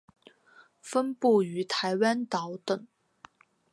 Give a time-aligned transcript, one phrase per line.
[0.81, 2.87] 分布于台湾岛等。